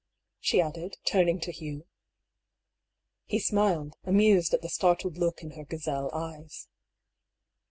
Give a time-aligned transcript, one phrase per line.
[0.39, 1.85] she added, turning to Hugh.
[3.25, 6.67] He smiled, amused at the startled look in her gazelle eyes.